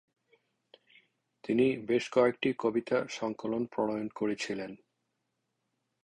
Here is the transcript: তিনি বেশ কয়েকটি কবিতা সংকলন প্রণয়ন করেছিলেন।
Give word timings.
তিনি 1.43 1.65
বেশ 1.87 2.03
কয়েকটি 2.11 2.49
কবিতা 2.59 2.97
সংকলন 3.09 3.63
প্রণয়ন 3.65 4.07
করেছিলেন। 4.15 4.71